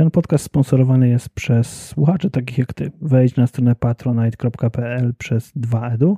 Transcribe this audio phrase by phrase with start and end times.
[0.00, 2.92] Ten podcast sponsorowany jest przez słuchaczy takich jak ty.
[3.00, 6.16] Wejdź na stronę patronite.pl przez 2edu,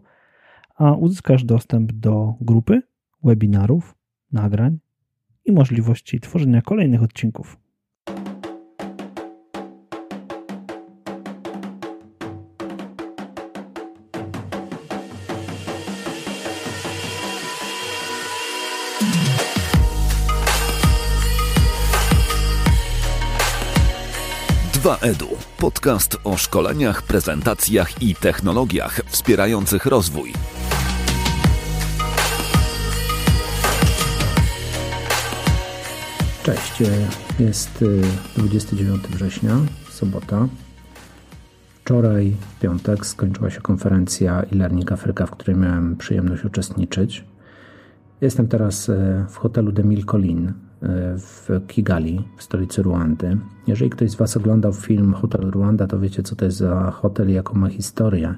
[0.75, 2.83] a uzyskasz dostęp do grupy,
[3.25, 3.95] webinarów,
[4.33, 4.79] nagrań
[5.45, 7.62] i możliwości tworzenia kolejnych odcinków.
[24.91, 25.29] Edu
[25.59, 30.33] podcast o szkoleniach, prezentacjach i technologiach wspierających rozwój.
[36.43, 36.73] Cześć,
[37.39, 37.85] jest
[38.37, 39.57] 29 y, września,
[39.91, 40.49] sobota.
[41.85, 47.25] Wczoraj, piątek, skończyła się konferencja e-learning Afryka, w której miałem przyjemność uczestniczyć.
[48.23, 50.53] Jestem teraz y, w hotelu Demil Colin
[51.17, 53.39] w Kigali, w stolicy Ruandy.
[53.67, 57.31] Jeżeli ktoś z Was oglądał film Hotel Ruanda, to wiecie, co to jest za hotel
[57.31, 58.35] i jaką ma historię.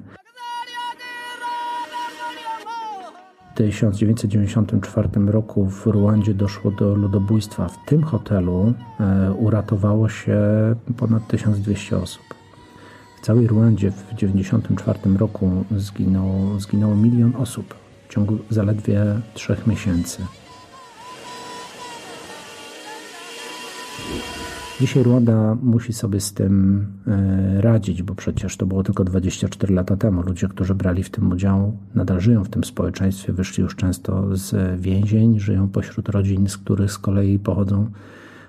[3.53, 7.67] W 1994 roku w Ruandzie doszło do ludobójstwa.
[7.67, 10.39] W tym hotelu e, uratowało się
[10.97, 12.23] ponad 1200 osób.
[13.21, 17.84] W całej Ruandzie w 1994 roku zginął, zginęło milion osób
[18.15, 20.21] ciągu zaledwie trzech miesięcy.
[24.81, 29.97] Dzisiaj Rwanda musi sobie z tym e, radzić, bo przecież to było tylko 24 lata
[29.97, 30.21] temu.
[30.21, 34.81] Ludzie, którzy brali w tym udział, nadal żyją w tym społeczeństwie, wyszli już często z
[34.81, 37.91] więzień, żyją pośród rodzin, z których z kolei pochodzą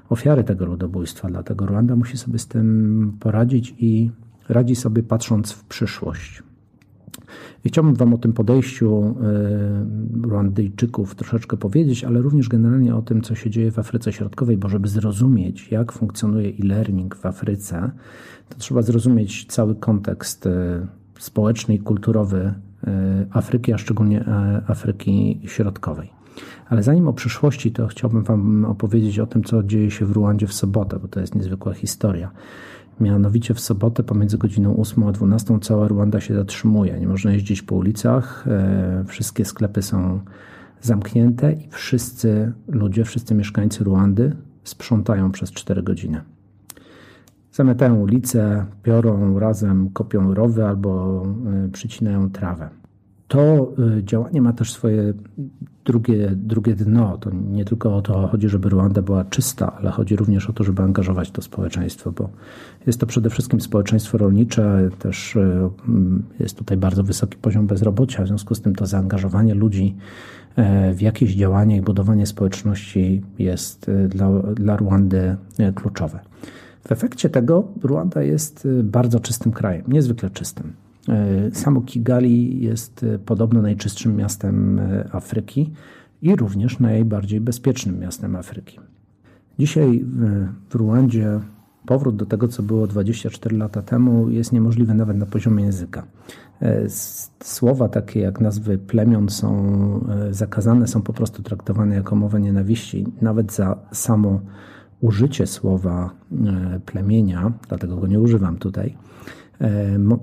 [0.08, 1.28] ofiary tego ludobójstwa.
[1.28, 4.10] Dlatego Rwanda musi sobie z tym poradzić i
[4.48, 6.42] radzi sobie patrząc w przyszłość.
[7.64, 9.14] I chciałbym Wam o tym podejściu
[10.22, 14.56] e, Rwandyjczyków troszeczkę powiedzieć, ale również generalnie o tym, co się dzieje w Afryce Środkowej,
[14.56, 17.90] bo żeby zrozumieć, jak funkcjonuje e-learning w Afryce,
[18.48, 20.86] to trzeba zrozumieć cały kontekst e,
[21.18, 22.54] społeczny i kulturowy
[22.86, 24.24] e, Afryki, a szczególnie
[24.66, 26.16] Afryki Środkowej.
[26.68, 30.46] Ale zanim o przyszłości, to chciałbym Wam opowiedzieć o tym, co dzieje się w Ruandzie
[30.46, 32.30] w sobotę, bo to jest niezwykła historia.
[33.00, 37.00] Mianowicie w sobotę pomiędzy godziną 8 a 12 cała Rwanda się zatrzymuje.
[37.00, 40.20] Nie można jeździć po ulicach, e, wszystkie sklepy są
[40.80, 46.20] zamknięte i wszyscy ludzie, wszyscy mieszkańcy Rwandy sprzątają przez 4 godziny.
[47.52, 51.22] Zamiatają ulice, piorą razem, kopią rowy albo
[51.66, 52.68] e, przycinają trawę.
[53.28, 55.14] To y, działanie ma też swoje
[55.86, 57.18] drugie, drugie dno.
[57.18, 60.64] To nie tylko o to chodzi, żeby Ruanda była czysta, ale chodzi również o to,
[60.64, 62.28] żeby angażować to społeczeństwo, bo
[62.86, 65.70] jest to przede wszystkim społeczeństwo rolnicze, też y,
[66.40, 69.96] jest tutaj bardzo wysoki poziom bezrobocia, w związku z tym to zaangażowanie ludzi
[70.56, 76.20] e, w jakieś działania i budowanie społeczności jest y, dla, dla Ruandy e, kluczowe.
[76.88, 80.85] W efekcie tego Ruanda jest bardzo czystym krajem, niezwykle czystym.
[81.08, 85.72] E, samo Kigali jest e, podobno najczystszym miastem e, Afryki
[86.22, 88.80] i również najbardziej bezpiecznym miastem Afryki.
[89.58, 90.04] Dzisiaj
[90.70, 91.40] w Ruandzie
[91.86, 96.06] powrót do tego, co było 24 lata temu, jest niemożliwy nawet na poziomie języka.
[97.42, 99.64] Słowa takie jak nazwy plemion są
[100.30, 103.06] zakazane, są po prostu traktowane jako mowa nienawiści.
[103.20, 104.40] Nawet za samo
[105.00, 106.10] użycie słowa
[106.86, 108.96] plemienia, dlatego go nie używam tutaj,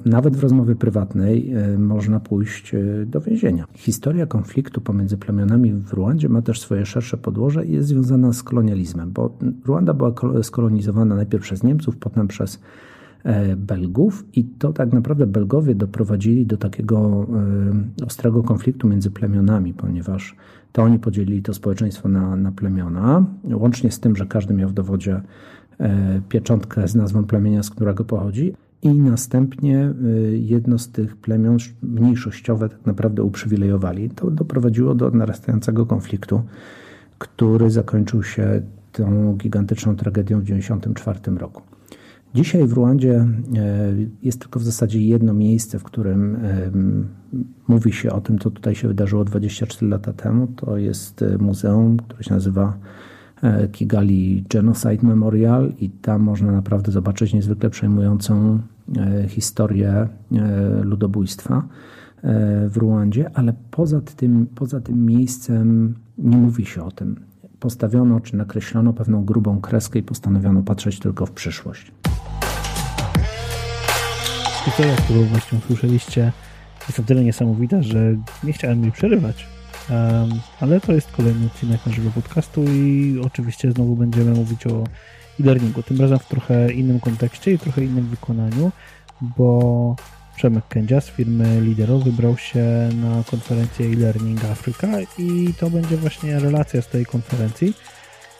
[0.05, 3.65] nawet w rozmowie prywatnej e, można pójść e, do więzienia.
[3.73, 8.43] Historia konfliktu pomiędzy plemionami w Ruandzie ma też swoje szersze podłoże i jest związana z
[8.43, 10.13] kolonializmem, bo Ruanda była
[10.43, 12.59] skolonizowana najpierw przez Niemców, potem przez
[13.57, 17.27] Belgów i to tak naprawdę Belgowie doprowadzili do takiego
[18.05, 20.35] ostrego konfliktu między plemionami, ponieważ
[20.71, 24.73] to oni podzielili to społeczeństwo na, na plemiona, łącznie z tym, że każdy miał w
[24.73, 25.21] dowodzie
[26.29, 32.69] pieczątkę z nazwą plemienia, z którego pochodzi, i następnie y, jedno z tych plemion mniejszościowe
[32.69, 34.09] tak naprawdę uprzywilejowali.
[34.09, 36.41] To doprowadziło do narastającego konfliktu,
[37.17, 38.61] który zakończył się
[38.91, 41.61] tą gigantyczną tragedią w 1994 roku.
[42.35, 46.71] Dzisiaj w Ruandzie y, jest tylko w zasadzie jedno miejsce, w którym y,
[47.67, 50.47] mówi się o tym, co tutaj się wydarzyło 24 lata temu.
[50.47, 52.77] To jest muzeum, które się nazywa
[53.71, 58.59] Kigali Genocide Memorial i tam można naprawdę zobaczyć niezwykle przejmującą
[58.97, 60.07] E, historię e,
[60.83, 61.61] ludobójstwa e,
[62.69, 67.15] w Ruandzie, ale poza tym, poza tym miejscem nie mówi się o tym.
[67.59, 71.91] Postawiono czy nakreślono pewną grubą kreskę i postanowiono patrzeć tylko w przyszłość.
[74.65, 76.31] Historia, którą właśnie usłyszeliście,
[76.87, 79.47] jest o tyle niesamowita, że nie chciałem jej przerywać.
[79.89, 84.83] Um, ale to jest kolejny odcinek naszego podcastu i oczywiście znowu będziemy mówić o
[85.39, 85.83] e-learningu.
[85.83, 88.71] Tym razem w trochę innym kontekście i trochę innym wykonaniu,
[89.21, 89.95] bo
[90.35, 94.87] Przemek Kędzia z firmy Lidero wybrał się na konferencję e-learning Afryka
[95.17, 97.73] i to będzie właśnie relacja z tej konferencji.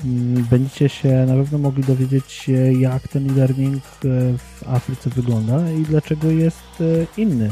[0.06, 4.08] Mm, będziecie się na pewno mogli dowiedzieć się, jak ten e-learning e,
[4.38, 7.50] w Afryce wygląda i dlaczego jest e, inny.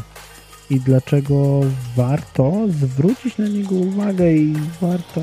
[0.71, 1.61] I dlaczego
[1.95, 5.21] warto zwrócić na niego uwagę i warto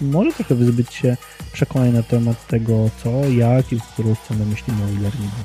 [0.00, 1.16] może trochę wyzbyć się
[1.52, 5.42] przekonań na temat tego, co, jak i w którą stronę myślimy o e-learningu.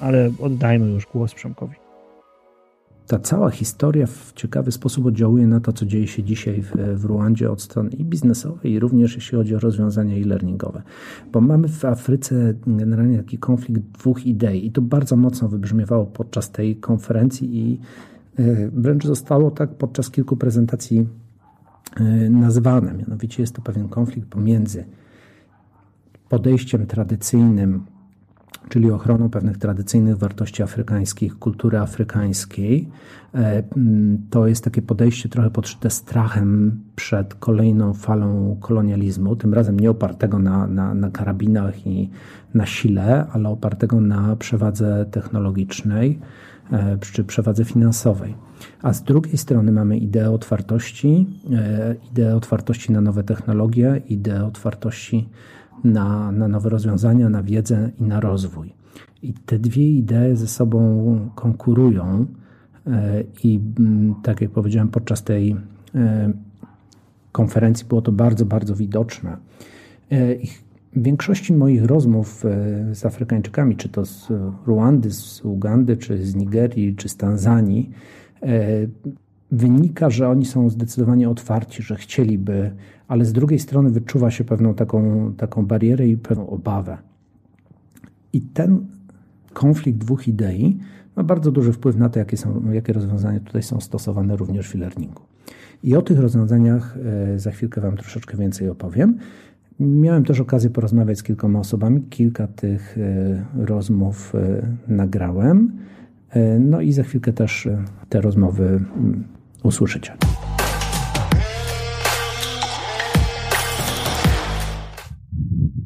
[0.00, 1.76] Ale oddajmy już głos Przemkowi
[3.06, 7.04] ta cała historia w ciekawy sposób oddziałuje na to, co dzieje się dzisiaj w, w
[7.04, 10.82] Ruandzie od strony i biznesowej, i również jeśli chodzi o rozwiązania e-learningowe.
[11.32, 16.50] Bo mamy w Afryce generalnie taki konflikt dwóch idei i to bardzo mocno wybrzmiewało podczas
[16.50, 17.80] tej konferencji i
[18.72, 21.08] wręcz zostało tak podczas kilku prezentacji
[21.96, 22.94] e, nazwane.
[22.94, 24.84] Mianowicie jest to pewien konflikt pomiędzy
[26.28, 27.84] podejściem tradycyjnym
[28.68, 32.88] czyli ochroną pewnych tradycyjnych wartości afrykańskich, kultury afrykańskiej.
[33.34, 33.62] E,
[34.30, 40.38] to jest takie podejście trochę podszyte strachem przed kolejną falą kolonializmu, tym razem nie opartego
[40.38, 42.10] na, na, na karabinach i
[42.54, 46.55] na sile, ale opartego na przewadze technologicznej e,
[47.00, 48.34] czy przewadze finansowej.
[48.82, 55.28] A z drugiej strony mamy ideę otwartości, e, ideę otwartości na nowe technologie, ideę otwartości
[55.84, 58.72] na, na nowe rozwiązania, na wiedzę i na rozwój.
[59.22, 62.26] I te dwie idee ze sobą konkurują
[62.86, 65.56] e, i mm, tak jak powiedziałem podczas tej
[65.94, 66.32] e,
[67.32, 69.36] konferencji było to bardzo, bardzo widoczne.
[70.12, 70.16] E,
[70.96, 72.44] w większości moich rozmów
[72.92, 74.28] z Afrykańczykami, czy to z
[74.66, 77.90] Ruandy, z Ugandy, czy z Nigerii, czy z Tanzanii,
[79.50, 82.70] wynika, że oni są zdecydowanie otwarci, że chcieliby,
[83.08, 86.98] ale z drugiej strony wyczuwa się pewną taką, taką barierę i pewną obawę.
[88.32, 88.86] I ten
[89.52, 90.78] konflikt dwóch idei
[91.16, 94.74] ma bardzo duży wpływ na to, jakie, są, jakie rozwiązania tutaj są stosowane również w
[94.74, 95.22] e-learningu.
[95.82, 96.96] I o tych rozwiązaniach
[97.34, 99.18] e, za chwilkę Wam troszeczkę więcej opowiem.
[99.80, 105.78] Miałem też okazję porozmawiać z kilkoma osobami, kilka tych e, rozmów e, nagrałem.
[106.60, 107.68] No i za chwilkę też
[108.08, 108.84] te rozmowy
[109.62, 110.12] usłyszycie.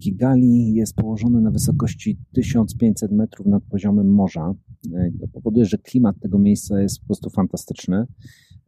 [0.01, 4.55] Kigali jest położone na wysokości 1500 metrów nad poziomem morza.
[4.95, 8.07] E, to powoduje, że klimat tego miejsca jest po prostu fantastyczny.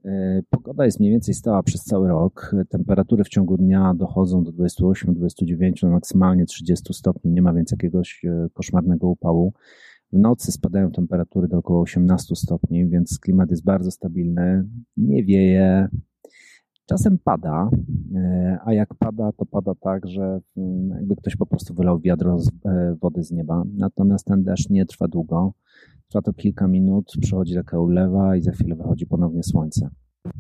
[0.05, 2.55] E, pogoda jest mniej więcej stała przez cały rok.
[2.69, 7.33] Temperatury w ciągu dnia dochodzą do 28-29, no maksymalnie 30 stopni.
[7.33, 9.53] Nie ma więc jakiegoś e, koszmarnego upału.
[10.13, 14.65] W nocy spadają temperatury do około 18 stopni, więc klimat jest bardzo stabilny.
[14.97, 15.89] Nie wieje,
[16.87, 17.71] Czasem pada,
[18.15, 22.39] e, a jak pada, to pada tak, że mm, jakby ktoś po prostu wylał wiadro
[22.39, 22.51] z
[23.01, 23.63] wody z nieba.
[23.75, 25.53] Natomiast ten deszcz nie trwa długo.
[26.13, 29.91] Trwa to kilka minut, przychodzi taka ulewa i za chwilę wychodzi ponownie słońce.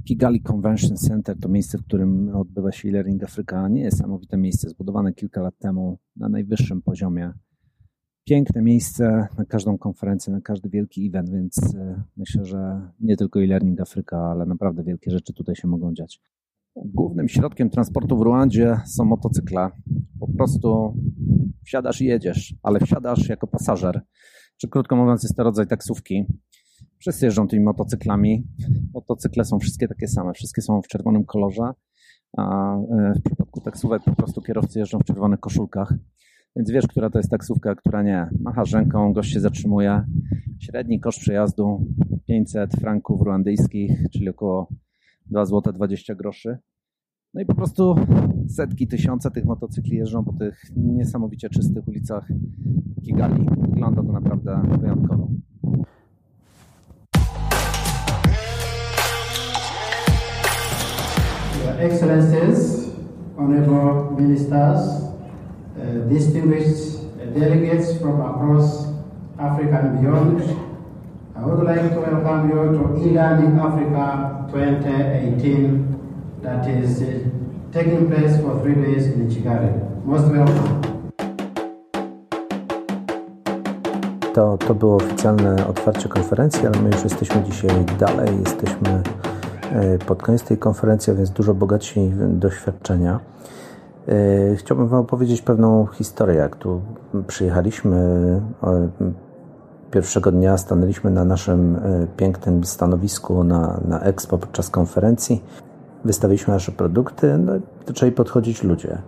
[0.04, 3.68] Kigali Convention Center to miejsce, w którym odbywa się e-learning Afryka.
[3.68, 7.32] Niesamowite miejsce, zbudowane kilka lat temu na najwyższym poziomie
[8.24, 13.42] piękne miejsce na każdą konferencję, na każdy wielki event, więc e, myślę, że nie tylko
[13.42, 16.20] e-learning Afryka, ale naprawdę wielkie rzeczy tutaj się mogą dziać.
[16.76, 19.70] Głównym środkiem transportu w Ruandzie są motocykle.
[20.20, 20.96] Po prostu
[21.64, 24.02] wsiadasz i jedziesz, ale wsiadasz jako pasażer.
[24.62, 26.24] Czy krótko mówiąc, jest to rodzaj taksówki.
[26.98, 28.44] Wszyscy jeżdżą tymi motocyklami.
[28.94, 31.70] Motocykle są wszystkie takie same, wszystkie są w czerwonym kolorze,
[32.36, 35.94] a e, w przypadku taksówek po prostu kierowcy jeżdżą w czerwonych koszulkach.
[36.56, 38.30] Więc wiesz, która to jest taksówka, która nie.
[38.40, 40.04] Machasz ręką, gość się zatrzymuje.
[40.60, 41.86] Średni koszt przejazdu
[42.26, 44.68] 500 franków ruandyjskich, czyli około
[45.26, 46.58] 2 zł 20 groszy.
[47.34, 47.94] No i po prostu
[48.48, 52.28] setki, tysiące tych motocykli jeżdżą po tych niesamowicie czystych ulicach
[53.02, 53.46] Kigali.
[53.68, 55.28] Wygląda to naprawdę wyjątkowo.
[61.66, 62.90] Your Excellencies,
[63.36, 65.02] Honorable Ministers,
[65.72, 67.00] Uh, distinguished
[67.34, 68.88] delegates from across
[69.38, 70.42] Africa and beyond.
[71.34, 75.91] I would like to welcome you to e-learning Africa 2018
[76.42, 77.06] that is uh,
[77.72, 79.22] taking place for three days in.
[80.04, 80.82] Most welcome.
[84.34, 89.02] To, to było oficjalne otwarcie konferencji, ale my już jesteśmy dzisiaj dalej, jesteśmy
[89.72, 93.20] e, pod koniec tej konferencji, więc dużo bogatsi doświadczenia.
[94.08, 96.36] E, chciałbym Wam opowiedzieć pewną historię.
[96.36, 96.80] Jak tu
[97.26, 98.40] przyjechaliśmy
[99.90, 105.44] pierwszego dnia, stanęliśmy na naszym e, pięknym stanowisku na, na Expo podczas konferencji.
[106.04, 108.98] Wystawiliśmy nasze produkty, no i zaczęli podchodzić ludzie.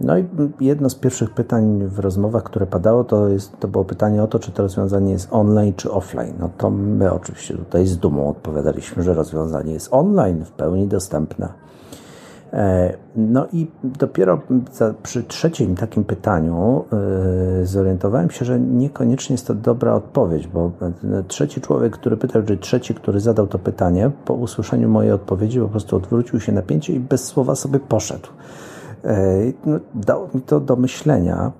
[0.00, 0.24] No i
[0.60, 4.38] jedno z pierwszych pytań w rozmowach, które padało, to, jest, to było pytanie o to,
[4.38, 6.34] czy to rozwiązanie jest online czy offline.
[6.38, 11.48] No to my oczywiście tutaj z dumą odpowiadaliśmy, że rozwiązanie jest online, w pełni dostępne.
[12.52, 14.40] E, no i dopiero
[15.02, 16.84] przy trzecim takim pytaniu
[17.62, 20.70] e, zorientowałem się, że niekoniecznie jest to dobra odpowiedź, bo
[21.28, 25.68] trzeci człowiek, który pytał, czy trzeci, który zadał to pytanie, po usłyszeniu mojej odpowiedzi po
[25.68, 28.28] prostu odwrócił się na pięcie i bez słowa sobie poszedł.
[29.04, 29.16] E,
[29.66, 31.52] no, dało mi to do myślenia,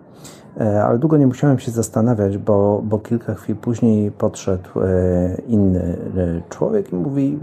[0.85, 4.71] ale długo nie musiałem się zastanawiać, bo, bo kilka chwil później podszedł
[5.49, 5.97] inny
[6.49, 7.39] człowiek i mówi,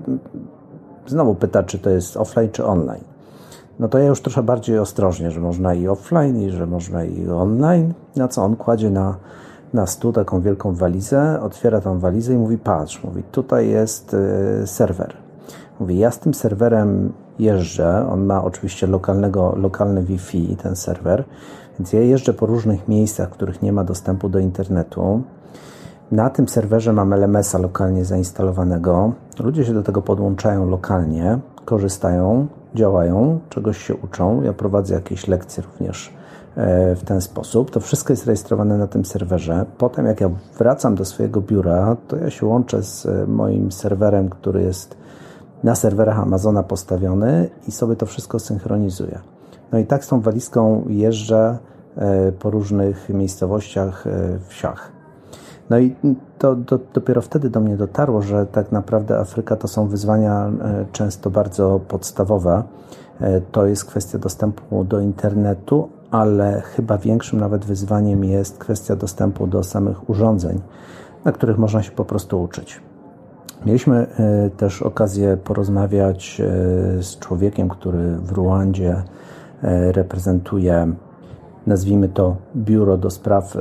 [1.08, 3.04] znowu pyta, czy to jest offline czy online
[3.80, 7.30] no to ja już trochę bardziej ostrożnie, że można i offline, i że można i
[7.30, 7.94] online.
[8.16, 9.18] Na co on kładzie na,
[9.74, 14.68] na stół taką wielką walizę, otwiera tą walizę i mówi: Patrz, mówi, tutaj jest y,
[14.68, 15.14] serwer.
[15.80, 18.08] Mówi: Ja z tym serwerem jeżdżę.
[18.12, 21.24] On ma oczywiście lokalnego, lokalne Wi-Fi, ten serwer,
[21.80, 25.22] więc ja jeżdżę po różnych miejscach, w których nie ma dostępu do internetu.
[26.12, 29.14] Na tym serwerze mam LMS-a lokalnie zainstalowanego.
[29.40, 34.42] Ludzie się do tego podłączają lokalnie, korzystają, działają, czegoś się uczą.
[34.42, 36.14] Ja prowadzę jakieś lekcje również
[36.56, 37.72] e, w ten sposób.
[37.72, 39.66] To wszystko jest rejestrowane na tym serwerze.
[39.78, 44.30] Potem, jak ja wracam do swojego biura, to ja się łączę z e, moim serwerem,
[44.30, 44.98] który jest
[45.64, 49.20] na serwerach Amazona postawiony i sobie to wszystko synchronizuję.
[49.72, 51.58] No i tak z tą walizką jeżdżę
[51.98, 54.06] e, po różnych miejscowościach,
[54.48, 54.99] wsiach.
[55.70, 55.96] No i
[56.38, 60.86] to, to, dopiero wtedy do mnie dotarło, że tak naprawdę Afryka to są wyzwania e,
[60.92, 62.64] często bardzo podstawowe.
[63.22, 69.48] E, to jest kwestia dostępu do internetu, ale chyba większym nawet wyzwaniem jest kwestia dostępu
[69.48, 70.62] do samych urządzeń,
[71.26, 72.82] na których można się po prostu uczyć.
[73.66, 76.42] Mieliśmy e, też okazję porozmawiać
[77.02, 79.04] z człowiekiem, który w Ruandzie
[79.92, 80.94] reprezentuje
[81.68, 83.60] nazwijmy to biuro do spraw e,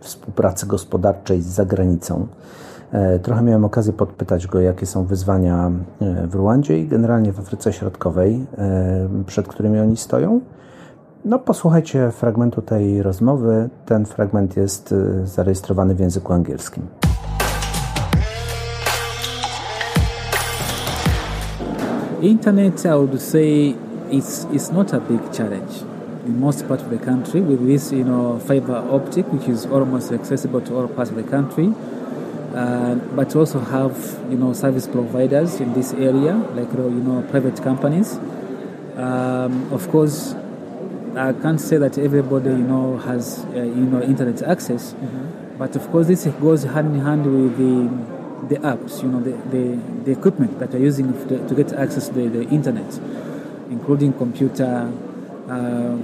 [0.00, 2.26] współpracy gospodarczej z zagranicą.
[2.92, 5.70] E, trochę miałem okazję podpytać go, jakie są wyzwania
[6.00, 8.46] e, w Ruandzie i generalnie w Afryce Środkowej,
[9.26, 10.40] przed którymi oni stoją.
[11.24, 13.68] No, posłuchajcie fragmentu tej rozmowy.
[13.86, 14.94] Ten fragment jest
[15.24, 16.86] zarejestrowany w języku angielskim.
[22.22, 23.74] Internet, I would say,
[24.10, 25.89] it's, it's not a big challenge.
[26.24, 30.12] In most part of the country with this, you know, fiber optic, which is almost
[30.12, 31.72] accessible to all parts of the country.
[32.54, 33.96] Uh, but also have,
[34.28, 38.16] you know, service providers in this area, like, you know, private companies.
[38.96, 40.34] Um, of course,
[41.16, 44.94] I can't say that everybody, you know, has, uh, you know, internet access.
[44.94, 45.58] Mm-hmm.
[45.58, 49.32] But of course, this goes hand in hand with the the apps, you know, the,
[49.50, 52.98] the, the equipment that you're using to, to get access to the, the internet,
[53.70, 54.90] including computer,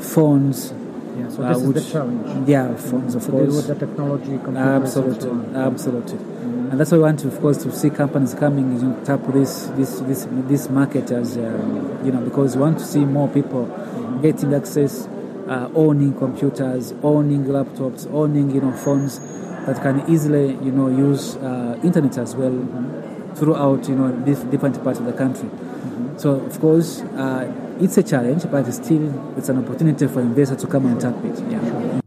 [0.00, 0.72] phones.
[1.16, 2.48] Yeah, so this uh, which, is the challenge.
[2.48, 3.46] Yeah, phones, of to course.
[3.48, 6.18] Deal with the technology, absolutely, absolutely.
[6.18, 6.70] Mm-hmm.
[6.70, 9.20] And that's why we want, to, of course, to see companies coming you know, tap
[9.28, 13.28] this this this this market as um, you know because we want to see more
[13.28, 14.20] people mm-hmm.
[14.20, 15.06] getting access,
[15.48, 19.20] uh, owning computers, owning laptops, owning you know phones
[19.64, 23.34] that can easily you know use uh, internet as well mm-hmm.
[23.34, 25.48] throughout you know different parts of the country.
[25.48, 26.18] Mm-hmm.
[26.18, 27.50] So of course uh,
[27.80, 30.22] it's a challenge, but still it's an opportunity for
[30.56, 31.40] to come and tap it.
[31.50, 32.00] Yeah.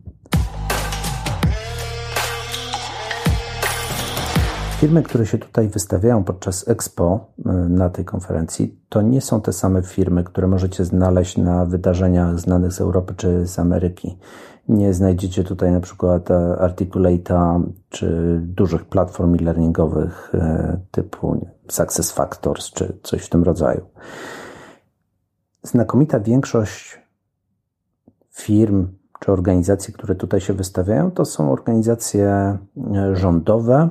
[4.80, 9.54] Firmy, które się tutaj wystawiają podczas Expo y, na tej konferencji, to nie są te
[9.54, 14.18] same firmy, które możecie znaleźć na wydarzeniach znanych z Europy czy z Ameryki.
[14.70, 22.98] Nie znajdziecie tutaj na przykład e, Articulate'a czy dużych platform e-learningowych e, typu SuccessFactors czy
[23.04, 23.82] coś w tym rodzaju
[25.64, 27.00] znakomita większość
[28.32, 28.88] firm
[29.20, 32.58] czy organizacji, które tutaj się wystawiają, to są organizacje e,
[33.16, 33.90] rządowe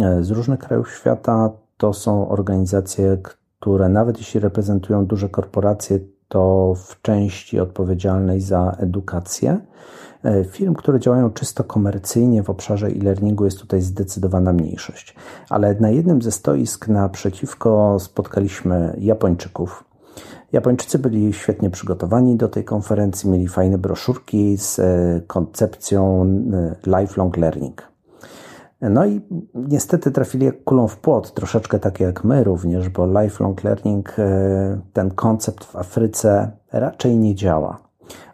[0.00, 1.50] e, z różnych krajów świata.
[1.76, 3.18] To są organizacje,
[3.60, 5.98] które nawet jeśli reprezentują duże korporacje,
[6.28, 9.60] to w części odpowiedzialnej za edukację.
[10.24, 15.14] E, firm, które działają czysto komercyjnie w obszarze e-learningu jest tutaj zdecydowana mniejszość.
[15.48, 19.89] Ale na jednym ze stoisk naprzeciwko spotkaliśmy Japończyków,
[20.52, 27.36] Japończycy byli świetnie przygotowani do tej konferencji, mieli fajne broszurki z e, koncepcją e, lifelong
[27.36, 27.90] learning.
[28.80, 29.20] No i
[29.54, 34.80] niestety trafili jak kulą w płot, troszeczkę tak jak my również, bo lifelong learning, e,
[34.92, 37.78] ten koncept w Afryce raczej nie działa.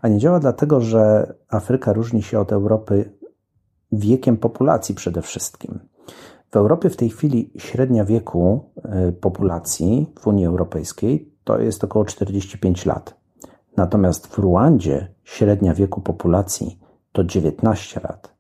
[0.03, 3.13] A nie działa dlatego, że Afryka różni się od Europy
[3.93, 5.79] wiekiem populacji przede wszystkim.
[6.51, 8.71] W Europie w tej chwili średnia wieku
[9.21, 13.15] populacji w Unii Europejskiej to jest około 45 lat.
[13.77, 16.79] Natomiast w Ruandzie średnia wieku populacji
[17.13, 18.35] to 19 lat.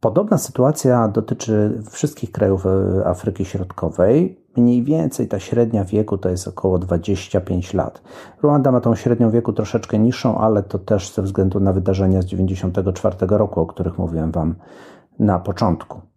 [0.00, 4.44] Podobna sytuacja dotyczy wszystkich krajów e, Afryki Środkowej.
[4.56, 8.02] Mniej więcej ta średnia wieku to jest około 25 lat.
[8.42, 12.24] Ruanda ma tą średnią wieku troszeczkę niższą, ale to też ze względu na wydarzenia z
[12.24, 14.54] 1994 roku, o których mówiłem Wam
[15.18, 16.11] na początku.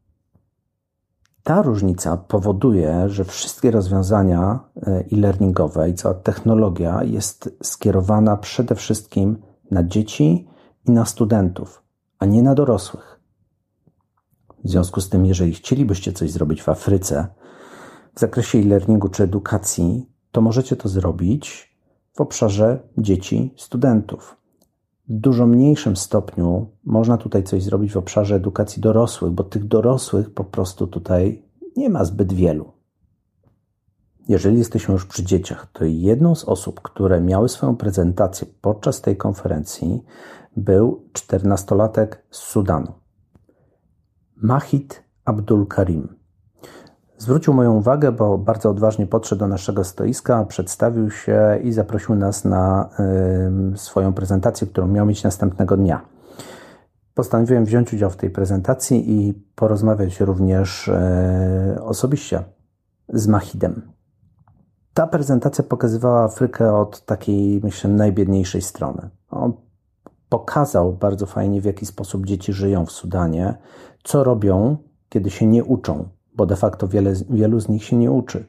[1.45, 9.37] Ta różnica powoduje, że wszystkie rozwiązania e, e-learningowe i cała technologia jest skierowana przede wszystkim
[9.71, 10.47] na dzieci
[10.87, 11.83] i na studentów,
[12.19, 13.19] a nie na dorosłych.
[14.63, 17.27] W związku z tym, jeżeli chcielibyście coś zrobić w Afryce
[18.15, 21.77] w zakresie e-learningu czy edukacji, to możecie to zrobić
[22.13, 24.37] w obszarze dzieci, studentów.
[25.09, 30.33] W dużo mniejszym stopniu można tutaj coś zrobić w obszarze edukacji dorosłych, bo tych dorosłych
[30.33, 31.43] po prostu tutaj
[31.77, 32.71] nie ma zbyt wielu.
[34.27, 39.17] Jeżeli jesteśmy już przy dzieciach, to jedną z osób, które miały swoją prezentację podczas tej
[39.17, 40.03] konferencji,
[40.57, 42.93] był czternastolatek z Sudanu.
[44.35, 46.24] Mahid Abdul Karim.
[47.17, 52.45] Zwrócił moją uwagę, bo bardzo odważnie podszedł do naszego stoiska, przedstawił się i zaprosił nas
[52.45, 52.89] na
[53.73, 56.01] y, swoją prezentację, którą miał mieć następnego dnia.
[57.13, 62.43] Postanowiłem wziąć udział w tej prezentacji i porozmawiać również y, osobiście
[63.09, 63.81] z Mahidem.
[64.93, 69.09] Ta prezentacja pokazywała Afrykę od takiej, myślę, najbiedniejszej strony.
[69.29, 69.53] On
[70.29, 73.57] pokazał bardzo fajnie, w jaki sposób dzieci żyją w Sudanie,
[74.03, 74.77] co robią,
[75.09, 78.45] kiedy się nie uczą, bo de facto wiele, wielu z nich się nie uczy.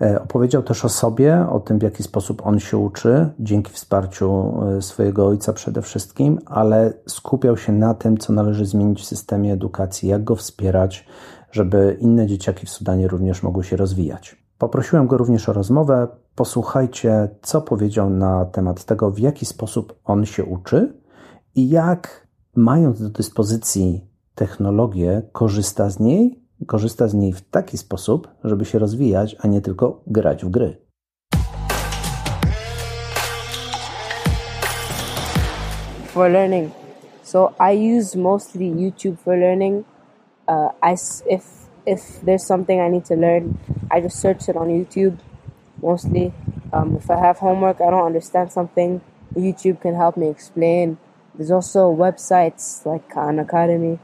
[0.00, 4.54] E, opowiedział też o sobie, o tym, w jaki sposób on się uczy, dzięki wsparciu
[4.78, 9.52] e, swojego ojca przede wszystkim, ale skupiał się na tym, co należy zmienić w systemie
[9.52, 11.06] edukacji, jak go wspierać,
[11.52, 14.36] żeby inne dzieciaki w Sudanie również mogły się rozwijać.
[14.58, 16.08] Poprosiłem go również o rozmowę.
[16.34, 21.00] Posłuchajcie, co powiedział na temat tego, w jaki sposób on się uczy
[21.54, 22.26] i jak,
[22.56, 28.78] mając do dyspozycji technologię, korzysta z niej, korzysta z niej w taki sposób, żeby się
[28.78, 30.76] rozwijać, a nie tylko grać w gry.
[36.06, 36.72] For learning.
[37.22, 39.84] So I use mostly YouTube for learning.
[40.48, 40.94] Uh, I,
[41.30, 41.44] if,
[41.86, 43.54] if there's something I need to learn,
[43.90, 45.16] I just search it on YouTube
[45.82, 46.32] mostly.
[46.72, 49.00] Um, if I have homework, I don't understand something,
[49.34, 50.96] YouTube can help me explain.
[51.34, 53.98] There's also websites like Khan Academy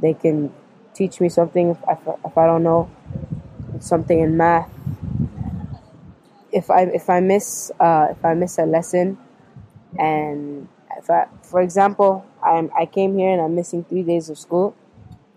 [0.00, 0.52] they can
[0.98, 2.90] teach me something if I, if I don't know
[3.78, 4.68] something in math.
[6.50, 9.18] If I if I miss uh, if I miss a lesson,
[9.98, 14.38] and if I, for example, I'm I came here and I'm missing three days of
[14.38, 14.74] school,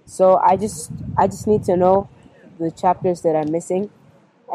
[0.06, 2.10] so I just I just need to know
[2.60, 3.92] the chapters that I'm missing,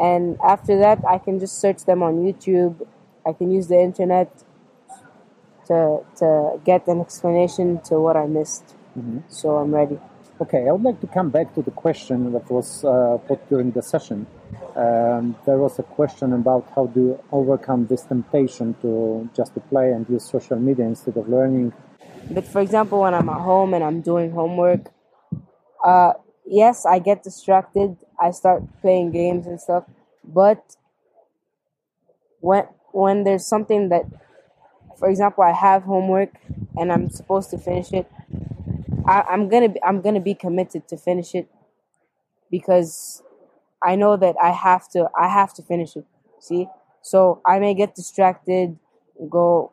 [0.01, 2.85] and after that I can just search them on YouTube.
[3.25, 4.29] I can use the internet
[5.67, 8.75] to to get an explanation to what I missed.
[8.97, 9.19] Mm-hmm.
[9.29, 9.99] So I'm ready.
[10.39, 13.71] Okay, I would like to come back to the question that was uh, put during
[13.71, 14.27] the session.
[14.75, 19.91] Um, there was a question about how you overcome this temptation to just to play
[19.91, 21.73] and use social media instead of learning.
[22.29, 24.91] But for example, when I'm at home and I'm doing homework,
[25.83, 26.13] uh,
[26.45, 27.97] yes, I get distracted.
[28.21, 29.85] I start playing games and stuff.
[30.23, 30.75] But
[32.41, 34.05] when when there's something that,
[34.99, 36.29] for example, I have homework
[36.77, 38.07] and I'm supposed to finish it,
[39.07, 41.47] I, I'm gonna be, I'm gonna be committed to finish it
[42.49, 43.23] because
[43.83, 46.05] I know that I have to I have to finish it.
[46.39, 46.67] See,
[47.01, 48.77] so I may get distracted,
[49.29, 49.71] go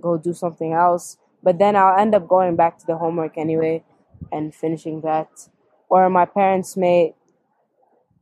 [0.00, 3.84] go do something else, but then I'll end up going back to the homework anyway
[4.32, 5.28] and finishing that.
[5.88, 7.14] Or my parents may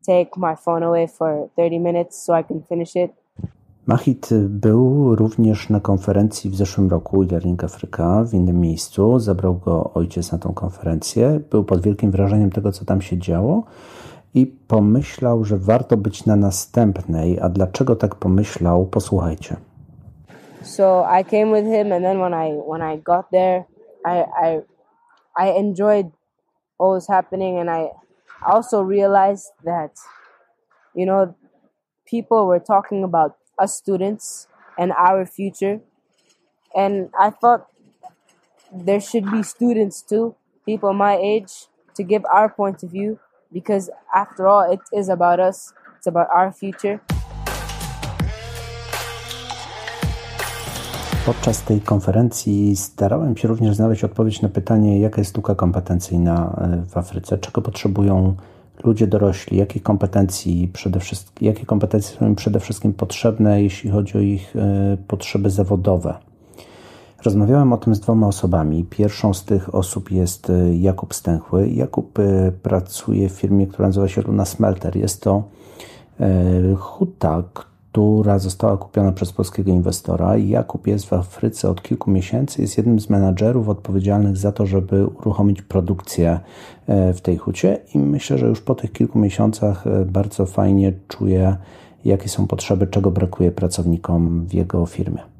[0.03, 3.15] take my phone away for 30 minutes so I can finish it
[3.93, 9.19] Mahit był również na konferencji w zeszłym roku e-learning Afryka w innym miejscu.
[9.19, 11.41] Zabrał go ojciec na tą konferencję.
[11.51, 13.63] Był pod wielkim wrażeniem tego, co tam się działo
[14.35, 17.41] i pomyślał, że warto być na następnej.
[17.41, 18.87] A dlaczego tak pomyślał?
[18.87, 19.57] Posłuchajcie.
[20.63, 23.65] So I came with him and then when I when I got there,
[24.05, 24.61] I I
[25.47, 26.07] I enjoyed
[26.79, 27.91] what was happening and I
[28.47, 29.93] also realized that
[30.95, 31.35] you know
[32.11, 35.81] people were talking about us students and our future.
[36.75, 37.67] And I thought
[38.73, 40.35] there should be students too,
[40.67, 43.19] people my age, to give our point of view
[43.53, 46.99] because after all, it is about us, it's about our future.
[51.27, 56.97] Podczas tej konferencji starałem się również znaleźć odpowiedź na pytanie, jaka jest luka kompetencyjna w
[56.97, 58.35] Afryce, czego potrzebują
[58.85, 64.19] ludzie dorośli, jakie kompetencji przede wszystkim, jakie kompetencje są im przede wszystkim potrzebne, jeśli chodzi
[64.19, 66.15] o ich e, potrzeby zawodowe.
[67.25, 68.85] Rozmawiałem o tym z dwoma osobami.
[68.85, 71.69] Pierwszą z tych osób jest e, Jakub Stęchły.
[71.69, 74.97] Jakub e, pracuje w firmie, która nazywa się Luna Smelter.
[74.97, 75.43] Jest to
[76.79, 77.43] huta,
[77.93, 80.37] która została kupiona przez polskiego inwestora.
[80.37, 85.07] Jakub jest w Afryce od kilku miesięcy, jest jednym z menadżerów odpowiedzialnych za to, żeby
[85.07, 86.41] uruchomić produkcję
[86.87, 90.93] e, w tej hucie i myślę, że już po tych kilku miesiącach e, bardzo fajnie
[91.09, 91.57] czuje,
[92.05, 95.32] jakie są potrzeby, czego brakuje pracownikom w jego firmie.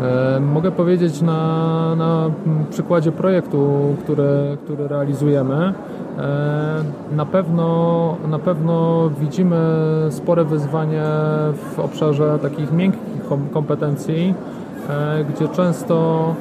[0.00, 2.30] E, mogę powiedzieć na, na
[2.70, 5.72] przykładzie projektu, który, który realizujemy.
[6.18, 6.84] E,
[7.16, 9.56] na pewno, na pewno widzimy
[10.10, 11.02] spore wyzwanie
[11.54, 13.02] w obszarze takich miękkich
[13.52, 14.34] kompetencji,
[14.88, 16.34] e, gdzie często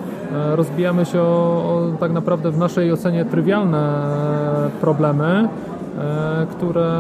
[0.56, 3.94] rozbijamy się o, o tak naprawdę w naszej ocenie trywialne
[4.82, 5.50] problemy,
[6.52, 6.92] które,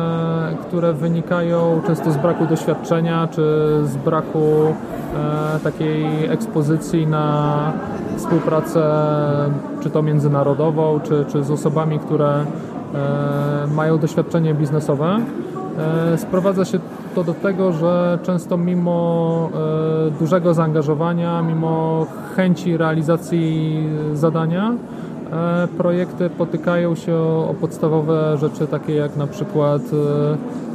[0.61, 3.41] które wynikają często z braku doświadczenia czy
[3.83, 4.73] z braku
[5.15, 7.73] E, takiej ekspozycji na
[8.17, 8.83] współpracę,
[9.81, 12.45] czy to międzynarodową, czy, czy z osobami, które
[12.93, 15.19] e, mają doświadczenie biznesowe.
[16.13, 16.79] E, sprowadza się
[17.15, 19.49] to do tego, że często mimo
[20.19, 24.73] dużego zaangażowania, mimo chęci realizacji zadania,
[25.77, 29.81] projekty potykają się o podstawowe rzeczy takie jak na przykład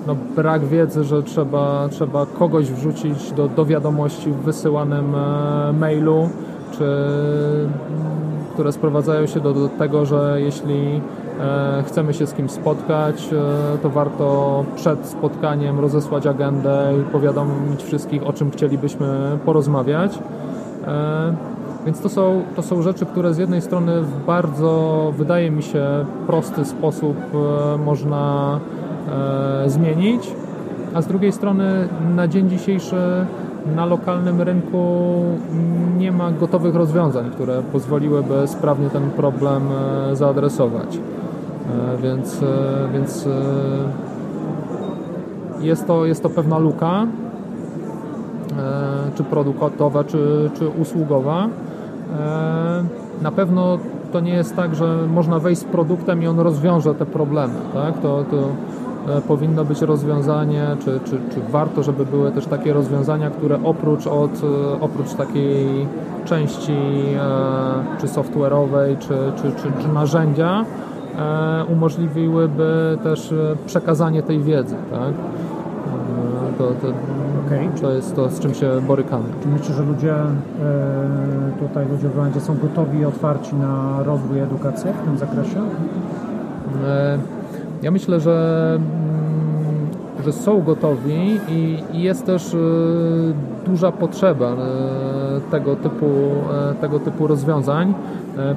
[0.06, 6.28] no, brak wiedzy, że trzeba, trzeba kogoś wrzucić do, do wiadomości w wysyłanym e, mailu,
[6.72, 6.84] czy
[8.52, 11.00] które sprowadzają się do, do tego, że jeśli
[11.40, 17.82] e, chcemy się z kimś spotkać, e, to warto przed spotkaniem rozesłać agendę i powiadomić
[17.82, 20.18] wszystkich, o czym chcielibyśmy porozmawiać.
[21.86, 25.84] Więc to są, to są rzeczy, które z jednej strony w bardzo, wydaje mi się,
[26.26, 27.16] prosty sposób
[27.84, 28.60] można
[29.08, 30.32] E, zmienić,
[30.94, 32.96] a z drugiej strony na dzień dzisiejszy
[33.76, 35.22] na lokalnym rynku
[35.98, 39.62] nie ma gotowych rozwiązań, które pozwoliłyby sprawnie ten problem
[40.12, 40.96] e, zaadresować.
[40.96, 42.40] E, więc,
[42.92, 43.28] więc
[45.60, 47.06] jest, to, jest to pewna luka,
[49.14, 51.48] czy produktowa, czy, czy usługowa.
[53.22, 53.78] Na pewno
[54.12, 57.54] to nie jest tak, że można wejść z produktem i on rozwiąże te problemy.
[57.74, 57.98] Tak?
[57.98, 58.36] To, to
[59.08, 64.06] E, powinno być rozwiązanie, czy, czy, czy warto, żeby były też takie rozwiązania, które oprócz,
[64.06, 65.86] od, e, oprócz takiej
[66.24, 70.64] części e, czy software'owej, czy, czy, czy, czy narzędzia,
[71.68, 73.34] umożliwiłyby też
[73.66, 74.76] przekazanie tej wiedzy.
[74.90, 75.14] Tak?
[76.58, 76.86] To, to,
[77.46, 77.68] okay.
[77.80, 79.24] to jest to, z czym się borykamy.
[79.42, 80.14] Czy myślisz, że ludzie
[81.60, 85.60] tutaj, ludzie w Rwandzie są gotowi i otwarci na rozwój edukacji w tym zakresie?
[87.82, 89.86] Ja myślę, że, mm,
[90.24, 92.58] że są gotowi i, jest też y,
[93.66, 94.56] duża potrzeba y,
[95.50, 97.94] tego typu, y, tego typu rozwiązań.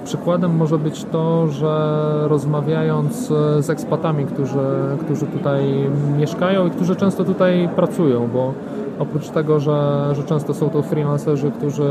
[0.03, 3.27] Przykładem może być to, że rozmawiając
[3.59, 4.59] z ekspatami, którzy,
[4.99, 8.53] którzy tutaj mieszkają i którzy często tutaj pracują, bo
[8.99, 11.89] oprócz tego, że, że często są to freelancerzy, którzy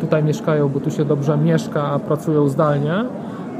[0.00, 3.04] tutaj mieszkają, bo tu się dobrze mieszka, a pracują zdalnie,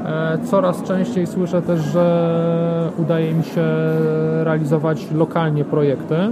[0.05, 3.65] E, coraz częściej słyszę też, że udaje mi się
[4.43, 6.31] realizować lokalnie projekty e,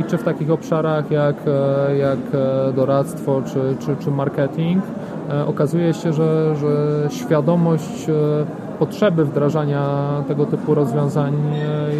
[0.00, 2.18] i czy w takich obszarach jak, e, jak
[2.76, 4.82] doradztwo czy, czy, czy marketing
[5.46, 6.68] okazuje się, że, że
[7.10, 8.06] świadomość
[8.78, 9.82] potrzeby wdrażania
[10.28, 11.34] tego typu rozwiązań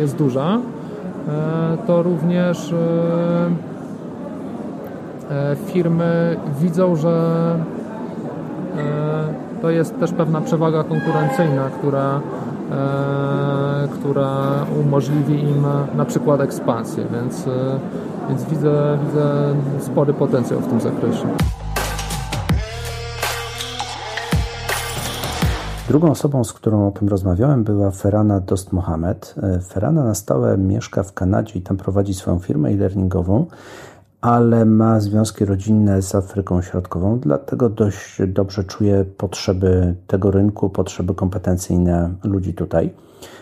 [0.00, 0.58] jest duża.
[1.86, 2.74] To również
[5.66, 7.54] firmy widzą, że
[9.62, 12.20] to jest też pewna przewaga konkurencyjna, która,
[12.72, 14.30] e, która
[14.80, 17.50] umożliwi im na przykład ekspansję, więc, e,
[18.28, 21.26] więc widzę, widzę spory potencjał w tym zakresie.
[25.88, 29.34] Drugą osobą, z którą o tym rozmawiałem, była Ferana Dost Mohamed.
[29.42, 33.46] E, Ferana na stałe mieszka w Kanadzie i tam prowadzi swoją firmę e-learningową
[34.20, 41.14] ale ma związki rodzinne z Afryką Środkową, dlatego dość dobrze czuje potrzeby tego rynku, potrzeby
[41.14, 42.90] kompetencyjne ludzi tutaj.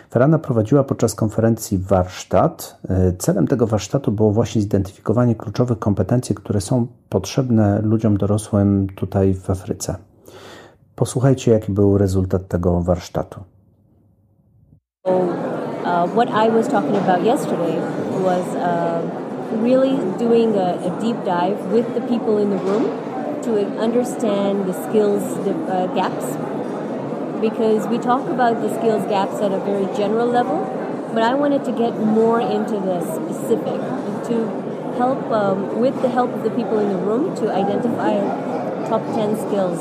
[0.09, 2.81] Ferana prowadziła podczas konferencji warsztat.
[3.17, 9.49] Celem tego warsztatu było właśnie zidentyfikowanie kluczowych kompetencji, które są potrzebne ludziom dorosłym tutaj w
[9.49, 9.95] Afryce.
[10.97, 13.39] Posłuchajcie, jaki był rezultat tego warsztatu.
[15.05, 17.79] Uh, what I was talking about yesterday
[18.23, 19.27] was uh...
[19.61, 22.85] really doing a, a, deep dive with the people in the room
[23.41, 26.35] to understand the skills uh, gaps
[27.39, 30.59] because we talk about the skills gaps at a very general level
[31.13, 33.79] but I wanted to get more into the specific
[34.27, 34.35] to
[34.97, 38.19] help um, with the help of the people in the room to identify
[38.89, 39.79] top 10 skills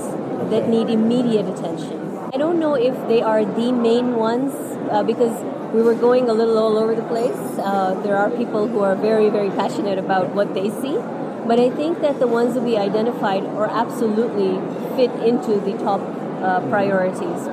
[0.51, 2.07] that need immediate attention.
[2.33, 4.53] I don't know if they are the main ones
[4.91, 7.37] uh, because we were going a little all over the place.
[7.59, 10.99] Uh, there are people who are very, very passionate about what they see.
[11.47, 14.59] But I think that the ones that we identified are absolutely
[14.97, 16.01] fit into the top
[16.43, 17.47] uh, priorities.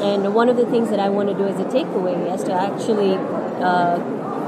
[0.00, 2.52] And one of the things that I want to do as a takeaway is to
[2.52, 3.98] actually, uh,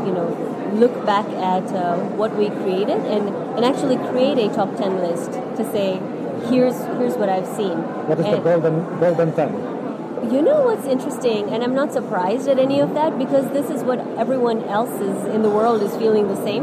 [0.05, 0.29] you know,
[0.75, 5.33] look back at uh, what we created and, and actually create a top 10 list
[5.33, 6.01] to say,
[6.49, 7.79] here's, here's what I've seen.
[8.09, 10.33] What is and, the golden, golden 10?
[10.33, 13.85] You know what's interesting, and I'm not surprised at any of that because this is
[13.85, 16.63] what everyone else is in the world is feeling the same.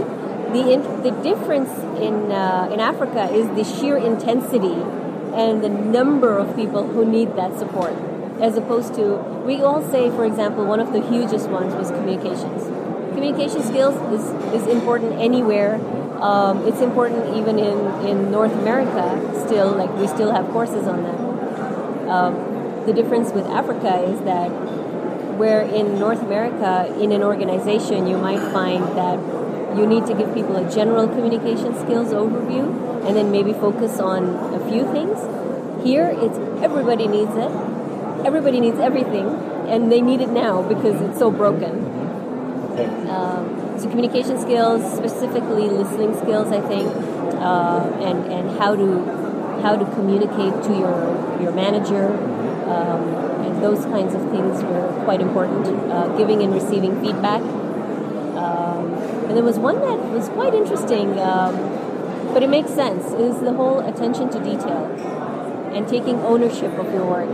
[0.52, 1.70] The, in, the difference
[2.00, 4.82] in, uh, in Africa is the sheer intensity
[5.34, 7.94] and the number of people who need that support
[8.40, 9.16] as opposed to
[9.46, 12.64] we all say for example one of the hugest ones was communications
[13.14, 15.80] communication skills is, is important anywhere
[16.24, 19.06] um, it's important even in, in north america
[19.46, 21.20] still like we still have courses on that.
[22.10, 24.50] Um, the difference with africa is that
[25.38, 29.20] where in north america in an organization you might find that
[29.78, 34.24] you need to give people a general communication skills overview and then maybe focus on
[34.54, 35.20] a few things.
[35.84, 37.52] Here it's everybody needs it.
[38.26, 39.28] Everybody needs everything,
[39.68, 41.84] and they need it now because it's so broken.
[43.10, 46.88] Um, so communication skills, specifically listening skills, I think,
[47.42, 48.88] uh, and and how to
[49.62, 50.98] how to communicate to your
[51.42, 52.14] your manager,
[52.70, 53.02] um,
[53.46, 55.68] and those kinds of things were quite important.
[55.92, 57.42] Uh, giving and receiving feedback,
[58.38, 58.94] um,
[59.28, 61.56] and there was one that was quite interesting, um,
[62.34, 63.06] but it makes sense.
[63.14, 64.86] Is the whole attention to detail
[65.74, 67.30] and taking ownership of your work.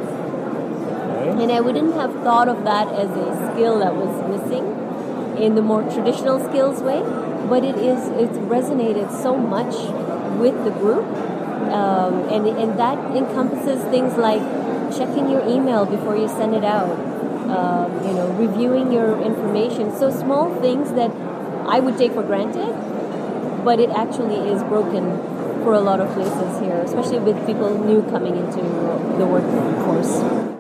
[1.39, 4.79] And I wouldn't have thought of that as a skill that was missing
[5.41, 7.02] in the more traditional skills way,
[7.49, 9.75] but it is it's resonated so much
[10.39, 11.06] with the group,
[11.71, 14.41] um, and and that encompasses things like
[14.95, 16.91] checking your email before you send it out,
[17.49, 19.95] um, you know, reviewing your information.
[19.95, 21.12] So small things that
[21.67, 22.73] I would take for granted,
[23.63, 25.17] but it actually is broken
[25.63, 28.62] for a lot of places here, especially with people new coming into
[29.17, 30.59] the workforce.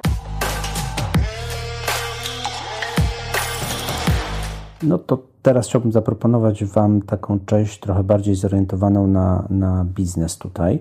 [4.83, 10.79] No to teraz chciałbym zaproponować Wam taką część trochę bardziej zorientowaną na, na biznes tutaj.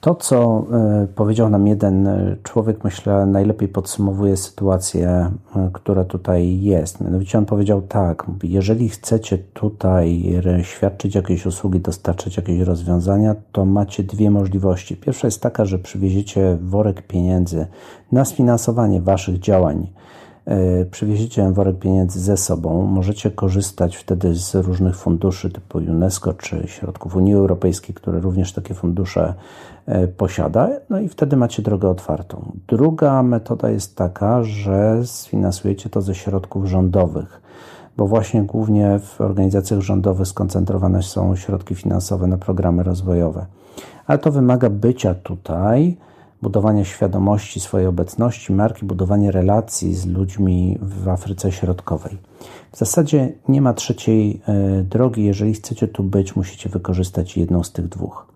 [0.00, 0.64] To, co
[1.04, 2.08] y, powiedział nam jeden
[2.42, 7.00] człowiek, myślę, najlepiej podsumowuje sytuację, y, która tutaj jest.
[7.00, 14.02] Mianowicie on powiedział tak: jeżeli chcecie tutaj świadczyć jakieś usługi, dostarczać jakieś rozwiązania, to macie
[14.02, 14.96] dwie możliwości.
[14.96, 17.66] Pierwsza jest taka, że przywieziecie worek pieniędzy
[18.12, 20.19] na sfinansowanie Waszych działań E,
[20.90, 27.16] przywieziecie worek pieniędzy ze sobą, możecie korzystać wtedy z różnych funduszy typu UNESCO czy środków
[27.16, 29.34] Unii Europejskiej, które również takie fundusze
[29.86, 32.52] e, posiada, no i wtedy macie drogę otwartą.
[32.68, 37.40] Druga metoda jest taka, że sfinansujecie to ze środków rządowych,
[37.96, 43.46] bo właśnie głównie w organizacjach rządowych skoncentrowane są środki finansowe na programy rozwojowe.
[44.06, 45.96] Ale to wymaga bycia tutaj,
[46.42, 52.18] budowanie świadomości swojej obecności, marki, budowanie relacji z ludźmi w Afryce Środkowej.
[52.72, 55.24] W zasadzie nie ma trzeciej e, drogi.
[55.24, 58.26] Jeżeli chcecie tu być, musicie wykorzystać jedną z tych dwóch.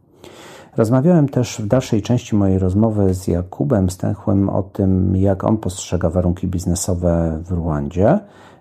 [0.77, 6.11] Rozmawiałem też w dalszej części mojej rozmowy z Jakubem Stęchłym o tym, jak on postrzega
[6.11, 8.19] warunki biznesowe w Ruandzie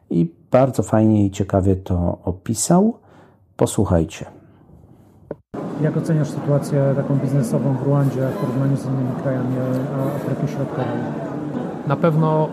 [0.09, 2.93] i bardzo fajnie i ciekawie to opisał.
[3.57, 4.25] Posłuchajcie.
[5.81, 9.55] Jak oceniasz sytuację taką biznesową w Ruandzie w porównaniu z innymi krajami
[10.15, 10.85] Afryki Środkowej?
[11.87, 12.49] Na pewno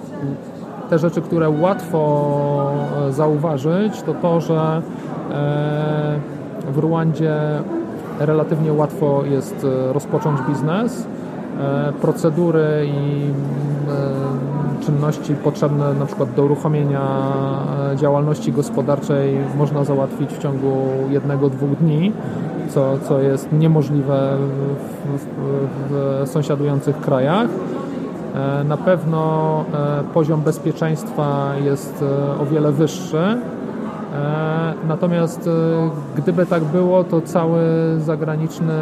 [0.91, 2.73] te rzeczy, które łatwo
[3.09, 4.83] e, zauważyć, to to, że
[5.31, 6.21] e,
[6.73, 7.37] w Ruandzie
[8.19, 11.07] relatywnie łatwo jest e, rozpocząć biznes.
[12.01, 13.31] Procedury i
[14.85, 17.03] czynności potrzebne na przykład do uruchomienia
[17.97, 22.13] działalności gospodarczej można załatwić w ciągu jednego, dwóch dni
[22.75, 25.27] co, co jest niemożliwe w, w,
[25.91, 27.49] w sąsiadujących krajach.
[28.35, 33.37] E, na pewno e, poziom bezpieczeństwa jest e, o wiele wyższy.
[34.89, 35.49] Natomiast
[36.17, 37.61] gdyby tak było, to cały
[37.99, 38.75] zagraniczny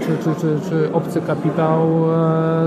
[0.00, 1.88] czy, czy, czy, czy obcy kapitał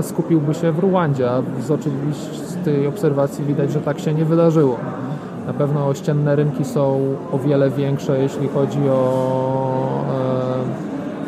[0.02, 1.28] skupiłby się w Ruandzie.
[1.60, 4.76] Z oczywistej obserwacji widać, że tak się nie wydarzyło.
[5.46, 7.00] Na pewno ościenne rynki są
[7.32, 10.04] o wiele większe, jeśli chodzi o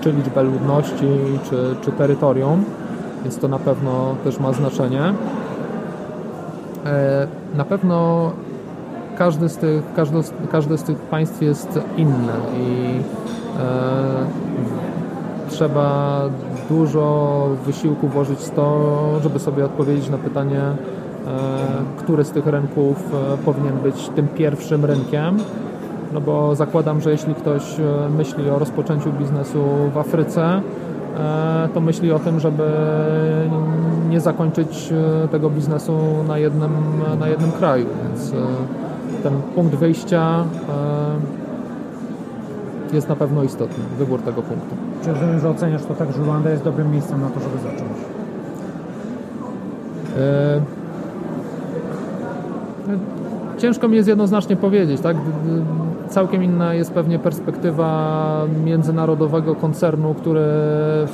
[0.01, 1.09] czy liczbę ludności,
[1.51, 2.65] czy, czy terytorium,
[3.23, 5.03] więc to na pewno też ma znaczenie.
[6.87, 8.31] E, na pewno
[9.19, 10.19] każdy z tych, każdy,
[10.53, 13.03] każdy z tych państw jest inny i
[15.49, 16.21] trzeba
[16.69, 18.91] dużo wysiłku włożyć w to,
[19.23, 20.63] żeby sobie odpowiedzieć na pytanie,
[21.97, 22.97] który z tych rynków
[23.45, 25.37] powinien być tym pierwszym rynkiem.
[26.13, 27.77] No bo zakładam, że jeśli ktoś
[28.17, 30.63] myśli o rozpoczęciu biznesu w Afryce,
[31.19, 32.63] E, to myśli o tym, żeby
[34.09, 34.93] nie zakończyć
[35.25, 35.93] e, tego biznesu
[36.29, 36.73] na jednym,
[37.21, 37.87] na jednym kraju.
[38.05, 38.37] Więc e,
[39.23, 40.45] ten punkt wyjścia
[42.93, 44.77] jest na pewno istotny, wybór tego punktu.
[45.05, 47.99] Czy rozumiem, że oceniasz to tak, że Rwanda jest dobrym miejscem na to, żeby zacząć?
[53.59, 55.17] Ciężko mi jest jednoznacznie powiedzieć, tak?
[56.09, 60.47] Całkiem inna jest pewnie perspektywa międzynarodowego koncernu, który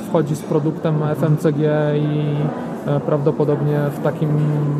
[0.09, 1.59] wchodzi z produktem FMCG
[1.95, 2.35] i
[2.87, 4.29] e, prawdopodobnie w takim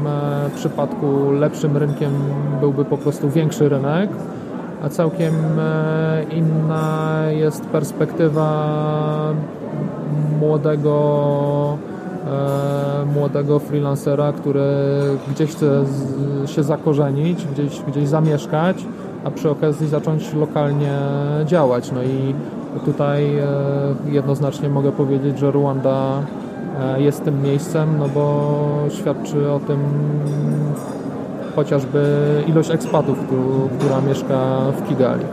[0.08, 2.12] e, przypadku lepszym rynkiem
[2.60, 4.10] byłby po prostu większy rynek,
[4.84, 9.34] a całkiem e, inna jest perspektywa
[10.40, 11.78] młodego
[13.14, 14.62] młodego freelancera, który
[15.32, 15.84] gdzieś chce
[16.46, 18.86] się zakorzenić, gdzieś, gdzieś zamieszkać,
[19.26, 21.00] a przy okazji zacząć lokalnie
[21.46, 21.92] działać.
[21.92, 22.36] No i
[22.86, 23.48] tutaj e,
[24.06, 26.22] jednoznacznie mogę powiedzieć, że Ruanda
[26.80, 28.54] e, jest tym miejscem, no bo
[28.90, 29.80] świadczy o tym
[31.56, 33.18] chociażby ilość ekspatów,
[33.80, 35.26] która mieszka w Kigali.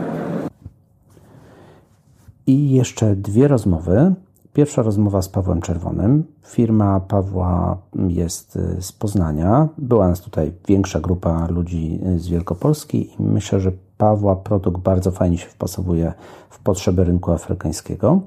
[2.47, 4.13] I jeszcze dwie rozmowy.
[4.53, 6.23] Pierwsza rozmowa z Pawłem Czerwonym.
[6.45, 7.77] Firma Pawła
[8.07, 9.67] jest z Poznania.
[9.77, 15.37] Była nas tutaj większa grupa ludzi z Wielkopolski i myślę, że Pawła produkt bardzo fajnie
[15.37, 16.13] się wpasowuje
[16.49, 18.21] w potrzeby rynku afrykańskiego.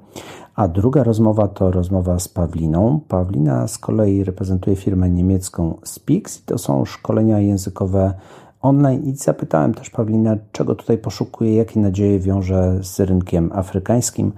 [0.54, 3.00] A druga rozmowa to rozmowa z Pawliną.
[3.08, 8.14] Pawlina z kolei reprezentuje firmę niemiecką Spix i to są szkolenia językowe
[8.60, 14.32] online i zapytałem też Pawlinę, czego tutaj poszukuje, jakie nadzieje wiąże z rynkiem afrykańskim.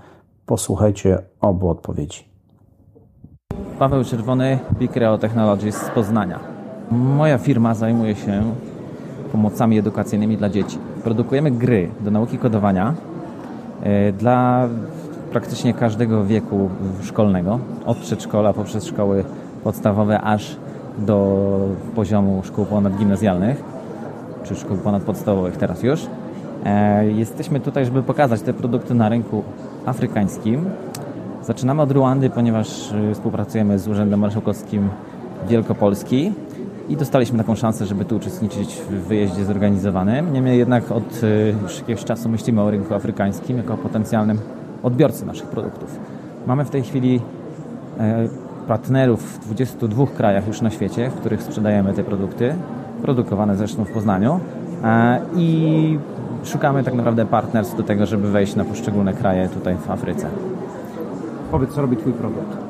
[0.47, 2.29] Posłuchajcie obu odpowiedzi.
[3.79, 6.41] Paweł Czerwony, Bicreo Technologies z Poznania.
[6.91, 8.43] Moja firma zajmuje się
[9.33, 10.79] pomocami edukacyjnymi dla dzieci.
[11.05, 12.95] Produkujemy gry do nauki kodowania
[13.83, 14.69] e, dla
[15.33, 16.69] praktycznie każdego wieku
[17.03, 19.25] szkolnego, od przedszkola poprzez szkoły
[19.65, 20.57] podstawowe aż
[20.99, 21.59] do
[21.95, 23.63] poziomu szkół ponadgimnazjalnych,
[24.45, 26.07] czy szkół ponadpodstawowych teraz już.
[26.65, 29.43] E, jesteśmy tutaj, żeby pokazać te produkty na rynku
[29.87, 30.65] afrykańskim.
[31.43, 34.89] Zaczynamy od Ruandy, ponieważ y, współpracujemy z Urzędem Marszałkowskim
[35.49, 36.33] Wielkopolski
[36.89, 40.33] i dostaliśmy taką szansę, żeby tu uczestniczyć w wyjeździe zorganizowanym.
[40.33, 44.39] Niemniej jednak od y, już jakiegoś czasu myślimy o rynku afrykańskim jako potencjalnym
[44.83, 46.01] odbiorcy naszych produktów.
[46.47, 47.21] Mamy w tej chwili
[47.99, 48.29] e,
[48.69, 52.55] partnerów w 22 krajach już na świecie, w których sprzedajemy te produkty,
[53.03, 54.41] produkowane zresztą w Poznaniu
[54.85, 55.99] e, i
[56.45, 60.27] szukamy tak naprawdę partnerstw do tego, żeby wejść na poszczególne kraje tutaj w Afryce.
[61.51, 62.68] Powiedz, co robi Twój produkt?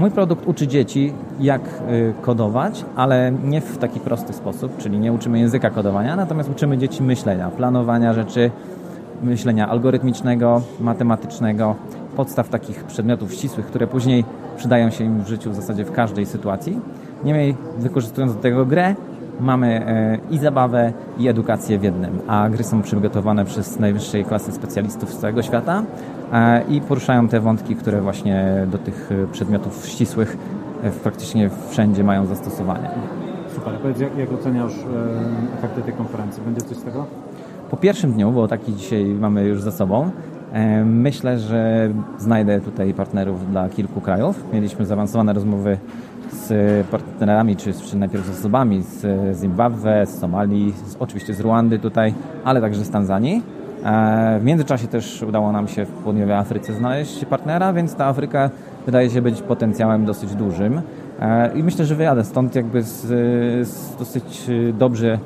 [0.00, 5.12] Mój produkt uczy dzieci, jak y, kodować, ale nie w taki prosty sposób, czyli nie
[5.12, 8.50] uczymy języka kodowania, natomiast uczymy dzieci myślenia, planowania rzeczy,
[9.22, 11.74] myślenia algorytmicznego, matematycznego,
[12.16, 14.24] podstaw takich przedmiotów ścisłych, które później
[14.56, 16.80] przydają się im w życiu w zasadzie w każdej sytuacji.
[17.24, 18.94] Niemniej, wykorzystując do tego grę,
[19.40, 24.52] mamy e, i zabawę, i edukację w jednym, a gry są przygotowane przez najwyższej klasy
[24.52, 25.82] specjalistów z całego świata
[26.68, 30.36] i poruszają te wątki, które właśnie do tych e, przedmiotów ścisłych
[31.02, 32.90] praktycznie wszędzie mają zastosowanie.
[33.54, 33.74] Super.
[33.74, 34.74] Powiedz, jak, jak oceniasz
[35.58, 36.42] efekty tej konferencji?
[36.44, 37.06] Będzie coś z tego?
[37.70, 40.10] Po pierwszym dniu, bo taki dzisiaj mamy już za sobą,
[40.84, 44.44] myślę, że znajdę tutaj partnerów dla kilku krajów.
[44.52, 45.78] Mieliśmy zaawansowane rozmowy
[46.32, 51.78] z partnerami, czy, czy najpierw z osobami z Zimbabwe, z Somalii, z, oczywiście z Ruandy
[51.78, 52.14] tutaj,
[52.44, 53.42] ale także z Tanzanii.
[53.84, 58.50] E, w międzyczasie też udało nam się w południowej Afryce znaleźć partnera, więc ta Afryka
[58.86, 60.80] wydaje się być potencjałem dosyć dużym.
[61.20, 63.06] E, I myślę, że wyjadę stąd jakby z,
[63.68, 65.18] z dosyć dobrze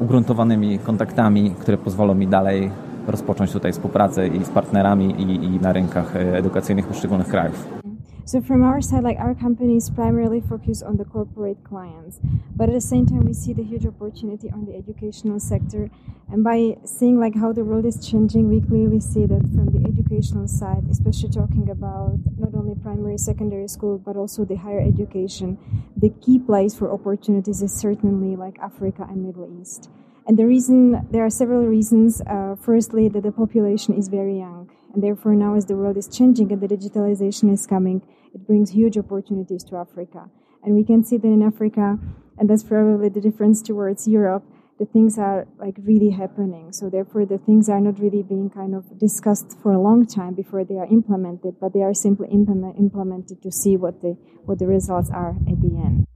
[0.00, 2.70] ugruntowanymi kontaktami, które pozwolą mi dalej
[3.06, 7.87] rozpocząć tutaj współpracę i z partnerami i, i na rynkach edukacyjnych poszczególnych krajów.
[8.28, 12.20] So from our side, like our company is primarily focused on the corporate clients,
[12.54, 15.88] but at the same time, we see the huge opportunity on the educational sector.
[16.30, 19.88] And by seeing like how the world is changing, we clearly see that from the
[19.88, 25.56] educational side, especially talking about not only primary, secondary school, but also the higher education,
[25.96, 29.88] the key place for opportunities is certainly like Africa and Middle East.
[30.26, 32.20] And the reason, there are several reasons.
[32.20, 34.68] Uh, firstly, that the population is very young.
[34.92, 38.02] And therefore, now as the world is changing and the digitalization is coming,
[38.34, 40.30] it brings huge opportunities to Africa.
[40.62, 41.98] And we can see that in Africa,
[42.38, 44.44] and that's probably the difference towards Europe,
[44.78, 46.72] the things are like really happening.
[46.72, 50.34] So therefore, the things are not really being kind of discussed for a long time
[50.34, 54.58] before they are implemented, but they are simply implement, implemented to see what the what
[54.58, 56.07] the results are at the end.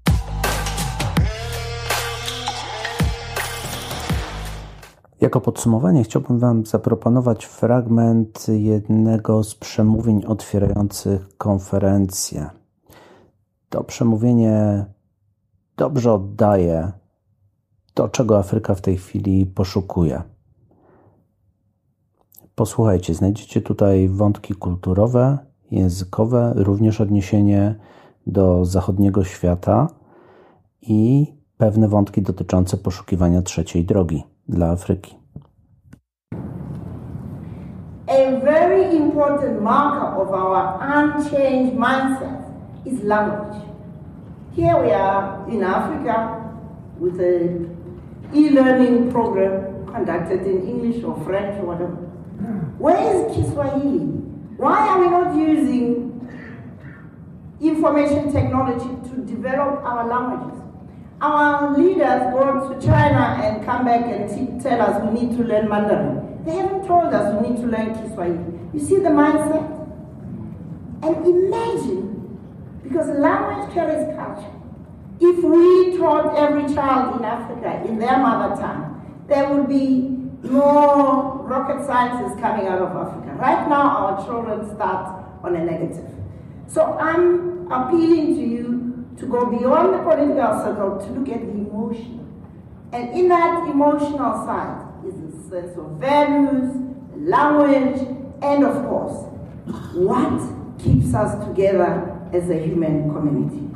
[5.22, 12.50] Jako podsumowanie chciałbym Wam zaproponować fragment jednego z przemówień otwierających konferencję.
[13.68, 14.86] To przemówienie
[15.76, 16.92] dobrze oddaje
[17.94, 20.22] to, czego Afryka w tej chwili poszukuje.
[22.54, 25.38] Posłuchajcie, znajdziecie tutaj wątki kulturowe,
[25.70, 27.74] językowe, również odniesienie
[28.26, 29.88] do zachodniego świata
[30.80, 35.16] i pewne wątki dotyczące poszukiwania trzeciej drogi dla Afryki.
[38.08, 42.42] A very important marker of our unchanged mindset
[42.84, 43.62] is language.
[44.54, 46.52] Here we are in Africa
[46.98, 47.66] with a
[48.34, 51.96] e-learning program conducted in English or French or whatever.
[52.78, 54.08] Where is Kiswahili?
[54.56, 56.12] Why are we not using
[57.60, 60.61] information technology to develop our languages?
[61.22, 65.68] Our leaders go to China and come back and tell us we need to learn
[65.68, 66.42] Mandarin.
[66.44, 68.58] They haven't told us we need to learn Kiswahili.
[68.74, 69.62] You see the mindset?
[71.04, 72.38] And imagine,
[72.82, 74.50] because language carries culture.
[75.20, 80.08] If we taught every child in Africa in their mother tongue, there would be
[80.42, 83.32] more rocket scientists coming out of Africa.
[83.36, 86.10] Right now, our children start on a negative.
[86.66, 88.71] So I'm appealing to you
[89.22, 92.18] to go beyond the political circle to look at the emotion.
[92.92, 96.74] And in that emotional side is a sense of values,
[97.16, 98.00] language,
[98.42, 99.28] and of course,
[99.94, 100.42] what
[100.82, 103.70] keeps us together as a human community.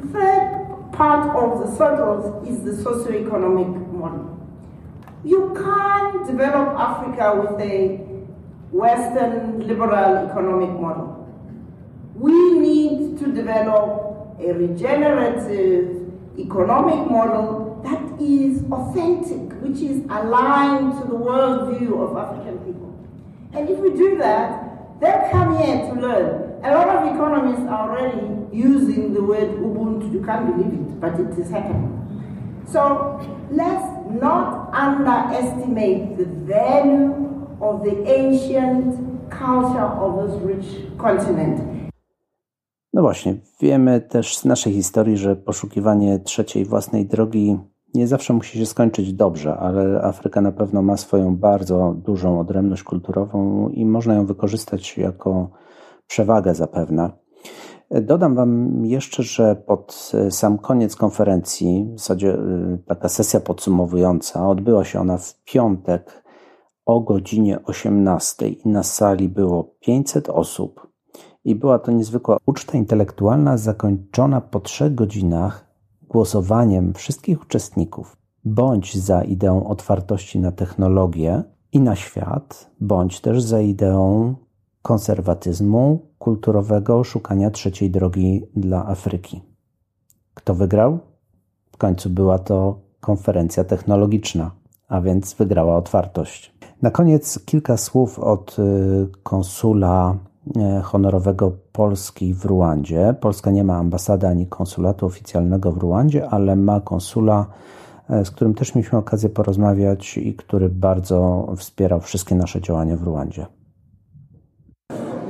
[0.00, 4.40] The third part of the circles is the socio-economic model.
[5.22, 7.98] You can't develop Africa with a
[8.72, 11.28] Western liberal economic model.
[12.14, 14.05] We need to develop
[14.38, 22.58] a regenerative economic model that is authentic, which is aligned to the worldview of African
[22.58, 22.92] people.
[23.52, 26.64] And if we do that, they'll come here to learn.
[26.64, 30.12] A lot of economists are already using the word Ubuntu.
[30.12, 31.92] You can't believe it, but it is happening.
[32.66, 33.20] So
[33.50, 41.75] let's not underestimate the value of the ancient culture of this rich continent.
[42.96, 47.58] No właśnie, wiemy też z naszej historii, że poszukiwanie trzeciej własnej drogi
[47.94, 52.82] nie zawsze musi się skończyć dobrze, ale Afryka na pewno ma swoją bardzo dużą odrębność
[52.82, 55.50] kulturową i można ją wykorzystać jako
[56.06, 57.10] przewagę zapewne.
[57.90, 64.84] Dodam Wam jeszcze, że pod sam koniec konferencji, w zasadzie y, taka sesja podsumowująca, odbyła
[64.84, 66.22] się ona w piątek
[66.86, 70.95] o godzinie 18 i na sali było 500 osób.
[71.46, 75.64] I była to niezwykła uczta intelektualna, zakończona po trzech godzinach
[76.08, 81.42] głosowaniem wszystkich uczestników bądź za ideą otwartości na technologię
[81.72, 84.34] i na świat, bądź też za ideą
[84.82, 89.42] konserwatyzmu kulturowego, szukania trzeciej drogi dla Afryki.
[90.34, 90.98] Kto wygrał?
[91.72, 94.50] W końcu była to konferencja technologiczna,
[94.88, 96.54] a więc wygrała otwartość.
[96.82, 100.16] Na koniec kilka słów od y, konsula
[100.82, 103.14] honorowego Polski w Ruandzie.
[103.20, 107.46] Polska nie ma ambasady ani konsulatu oficjalnego w Ruandzie, ale ma konsula,
[108.10, 113.02] y, z którym też mieliśmy okazję porozmawiać i który bardzo wspierał wszystkie nasze działania w
[113.02, 113.46] Ruandzie.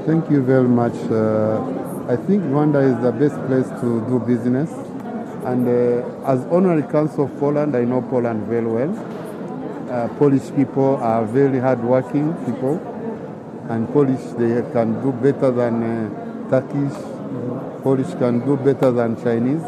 [0.07, 0.95] Thank you very much.
[1.11, 4.71] Uh, I think Rwanda is the best place to do business.
[5.45, 8.91] And uh, as honorary council of Poland, I know Poland very well.
[8.91, 12.79] Uh, Polish people are very hardworking people,
[13.69, 16.97] and Polish they can do better than uh, Turkish.
[17.83, 19.63] Polish can do better than Chinese.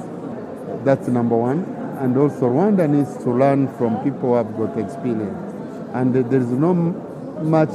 [0.85, 1.65] That's number one.
[2.01, 5.53] And also, Rwanda needs to learn from people who have got experience.
[5.93, 7.75] And uh, there is no much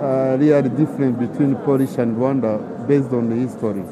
[0.00, 3.84] uh, real difference between Polish and Rwanda based on the history.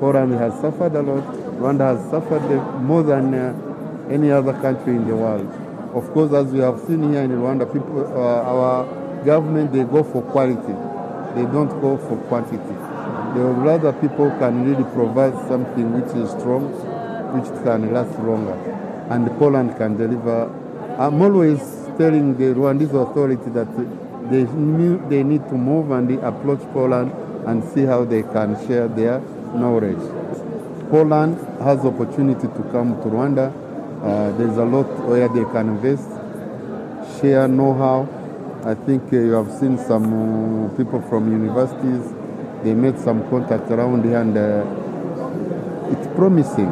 [0.00, 1.24] Poland has suffered a lot.
[1.56, 2.42] Rwanda has suffered
[2.82, 5.48] more than uh, any other country in the world.
[5.94, 10.02] Of course, as we have seen here in Rwanda, people, uh, our government they go
[10.02, 10.74] for quality.
[11.34, 12.74] They don't go for quantity.
[13.34, 16.70] They rather people can really provide something which is strong,
[17.34, 18.54] which can last longer,
[19.10, 20.52] and Poland can deliver.
[20.98, 21.58] I'm always
[21.98, 23.68] telling the Rwandese authority that
[24.30, 27.12] they need, they need to move and approach Poland
[27.46, 29.20] and see how they can share their
[29.54, 30.04] knowledge.
[30.90, 33.52] Poland has opportunity to come to Rwanda
[34.04, 36.04] Uh, there's a lot where they can invest,
[37.18, 38.06] share know-how.
[38.66, 42.14] I think uh, you have seen some uh, people from universities.
[42.62, 46.70] They made some contact around here, and uh, it's promising.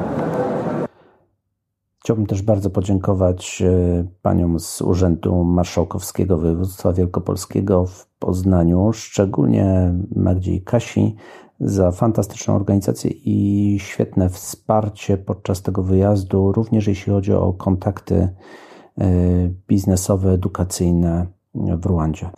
[2.05, 10.53] Chciałbym też bardzo podziękować e, paniom z Urzędu Marszałkowskiego Województwa Wielkopolskiego w Poznaniu, szczególnie Magdzie
[10.53, 11.17] i Kasi,
[11.61, 18.29] za fantastyczną organizację i świetne wsparcie podczas tego wyjazdu, również jeśli chodzi o kontakty e,
[19.69, 22.31] biznesowe, edukacyjne w Ruandzie.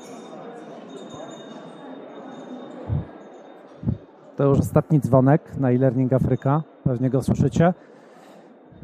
[4.36, 6.62] To już ostatni dzwonek na e-learning Afryka.
[6.84, 7.74] Pewnie go słyszycie.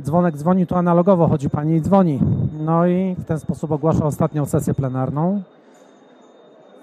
[0.03, 2.21] Dzwonek dzwoni tu analogowo, chodzi pani i dzwoni.
[2.61, 5.43] No i w ten sposób ogłasza ostatnią sesję plenarną.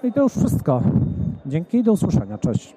[0.02, 0.82] I to już wszystko.
[1.46, 2.38] Dzięki i do usłyszenia.
[2.38, 2.76] Cześć.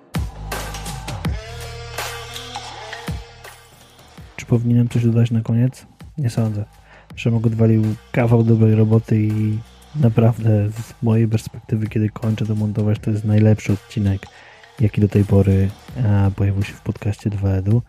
[4.35, 5.85] Czy powinienem coś dodać na koniec?
[6.17, 6.65] Nie sądzę.
[7.15, 9.57] Przemog odwalił kawał dobrej roboty i
[9.95, 14.25] naprawdę z mojej perspektywy, kiedy kończę to montować, to jest najlepszy odcinek,
[14.79, 15.69] jaki do tej pory
[16.35, 17.81] pojawił się w podcaście 2edu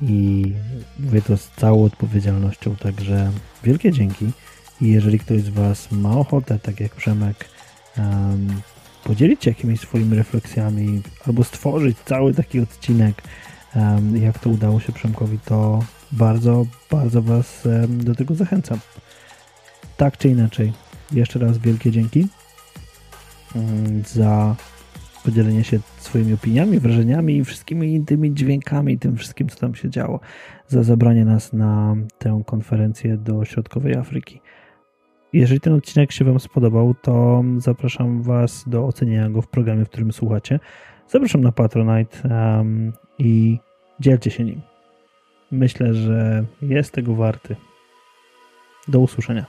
[0.00, 0.52] i
[0.98, 3.30] mówię to z całą odpowiedzialnością, także
[3.64, 4.30] wielkie dzięki
[4.80, 7.48] i jeżeli ktoś z Was ma ochotę, tak jak Przemek,
[7.98, 8.60] um,
[9.04, 13.22] podzielić się jakimiś swoimi refleksjami albo stworzyć cały taki odcinek,
[13.74, 18.78] um, jak to udało się Przemkowi, to bardzo, bardzo Was um, do tego zachęcam.
[19.96, 20.72] Tak czy inaczej,
[21.12, 22.26] jeszcze raz wielkie dzięki
[24.06, 24.56] za
[25.24, 30.20] podzielenie się swoimi opiniami, wrażeniami i wszystkimi tymi dźwiękami, tym wszystkim, co tam się działo,
[30.68, 34.40] za zabranie nas na tę konferencję do Środkowej Afryki.
[35.32, 39.88] Jeżeli ten odcinek się Wam spodobał, to zapraszam Was do ocenienia go w programie, w
[39.88, 40.60] którym słuchacie.
[41.08, 43.58] Zapraszam na Patronite um, i
[44.00, 44.60] dzielcie się nim.
[45.50, 47.56] Myślę, że jest tego warty.
[48.88, 49.44] Do usłyszenia.